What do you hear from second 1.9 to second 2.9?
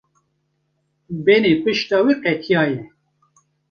wî qetiyaye.